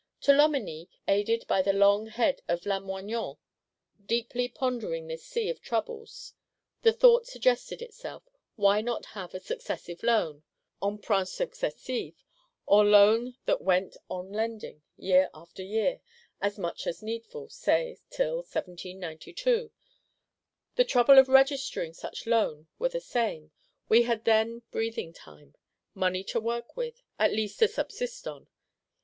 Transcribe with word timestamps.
To 0.21 0.31
Loménie, 0.31 0.87
aided 1.07 1.45
by 1.47 1.61
the 1.61 1.73
long 1.73 2.07
head 2.07 2.41
of 2.47 2.65
Lamoignon, 2.65 3.35
deeply 4.03 4.47
pondering 4.49 5.05
this 5.05 5.23
sea 5.23 5.47
of 5.47 5.61
troubles, 5.61 6.33
the 6.81 6.91
thought 6.91 7.27
suggested 7.27 7.83
itself: 7.83 8.23
Why 8.55 8.81
not 8.81 9.05
have 9.13 9.35
a 9.35 9.39
Successive 9.39 10.01
Loan 10.01 10.41
(Emprunt 10.81 11.27
Successif), 11.27 12.15
or 12.65 12.83
Loan 12.83 13.35
that 13.45 13.61
went 13.61 13.95
on 14.09 14.31
lending, 14.31 14.81
year 14.97 15.29
after 15.35 15.61
year, 15.61 16.01
as 16.41 16.57
much 16.57 16.87
as 16.87 17.03
needful; 17.03 17.47
say, 17.49 17.99
till 18.09 18.37
1792? 18.37 19.69
The 20.77 20.83
trouble 20.83 21.19
of 21.19 21.29
registering 21.29 21.93
such 21.93 22.25
Loan 22.25 22.65
were 22.79 22.89
the 22.89 22.99
same: 23.01 23.51
we 23.87 24.01
had 24.01 24.25
then 24.25 24.63
breathing 24.71 25.13
time; 25.13 25.53
money 25.93 26.23
to 26.23 26.39
work 26.39 26.75
with, 26.75 27.03
at 27.19 27.33
least 27.33 27.59
to 27.59 27.67
subsist 27.67 28.27
on. 28.27 28.47